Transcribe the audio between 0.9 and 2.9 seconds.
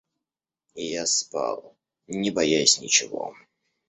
спал, не боясь